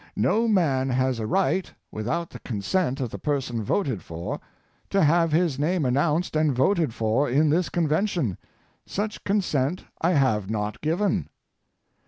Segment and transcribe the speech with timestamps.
[0.15, 4.39] No man has a right, without the consent of the person voted for,
[4.89, 8.39] to have his name announced and voted for in this Convention.
[8.87, 11.29] Such consent I have not given."